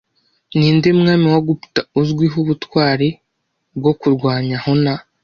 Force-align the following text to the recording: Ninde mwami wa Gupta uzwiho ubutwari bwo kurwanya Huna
Ninde 0.57 0.89
mwami 0.99 1.27
wa 1.33 1.41
Gupta 1.47 1.81
uzwiho 1.99 2.35
ubutwari 2.43 3.09
bwo 3.77 3.91
kurwanya 3.99 4.57
Huna 4.63 4.93